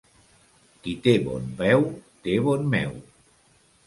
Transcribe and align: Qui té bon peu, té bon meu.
Qui 0.85 0.93
té 1.07 1.11
bon 1.27 1.45
peu, 1.59 1.83
té 2.29 2.39
bon 2.47 2.65
meu. 2.73 2.97